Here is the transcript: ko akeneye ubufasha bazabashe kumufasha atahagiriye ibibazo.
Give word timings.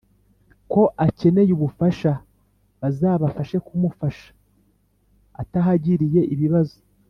ko 0.71 0.81
akeneye 1.05 1.51
ubufasha 1.57 2.11
bazabashe 2.79 3.57
kumufasha 3.67 4.27
atahagiriye 5.41 6.21
ibibazo. 6.33 6.77